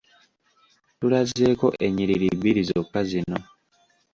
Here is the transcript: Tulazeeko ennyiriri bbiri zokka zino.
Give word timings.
Tulazeeko 0.99 1.67
ennyiriri 1.85 2.27
bbiri 2.37 2.61
zokka 2.69 3.01
zino. 3.09 3.37